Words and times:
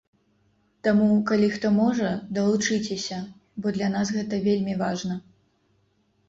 Таму, 0.85 1.09
калі 1.31 1.49
хто 1.57 1.67
можа, 1.81 2.09
далучыцеся, 2.37 3.19
бо 3.61 3.75
для 3.77 3.91
нас 3.97 4.07
гэта 4.17 4.41
вельмі 4.49 4.73
важна. 4.83 5.15